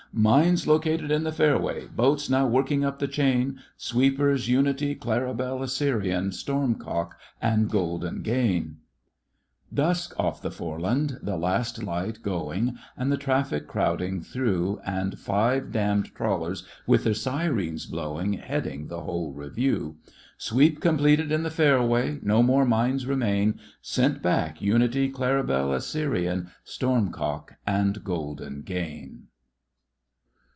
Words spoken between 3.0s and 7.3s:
chain, "Sweepers— Unity, Claribel, Assyrian, Stormcock,